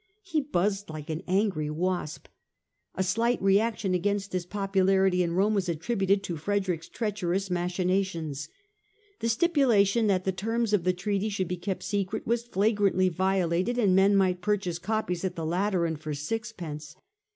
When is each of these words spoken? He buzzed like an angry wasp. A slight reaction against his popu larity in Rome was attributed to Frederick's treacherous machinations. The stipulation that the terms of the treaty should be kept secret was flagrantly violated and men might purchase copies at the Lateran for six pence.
He 0.23 0.41
buzzed 0.41 0.89
like 0.89 1.11
an 1.11 1.21
angry 1.27 1.69
wasp. 1.69 2.27
A 2.95 3.03
slight 3.03 3.39
reaction 3.39 3.93
against 3.93 4.33
his 4.33 4.47
popu 4.47 4.83
larity 4.83 5.19
in 5.19 5.33
Rome 5.33 5.53
was 5.53 5.69
attributed 5.69 6.23
to 6.23 6.37
Frederick's 6.37 6.89
treacherous 6.89 7.51
machinations. 7.51 8.49
The 9.19 9.29
stipulation 9.29 10.07
that 10.07 10.23
the 10.23 10.31
terms 10.31 10.73
of 10.73 10.85
the 10.85 10.91
treaty 10.93 11.29
should 11.29 11.47
be 11.47 11.55
kept 11.57 11.83
secret 11.83 12.25
was 12.25 12.47
flagrantly 12.47 13.09
violated 13.09 13.77
and 13.77 13.95
men 13.95 14.15
might 14.15 14.41
purchase 14.41 14.79
copies 14.79 15.23
at 15.23 15.35
the 15.35 15.45
Lateran 15.45 15.97
for 15.97 16.15
six 16.15 16.51
pence. 16.51 16.95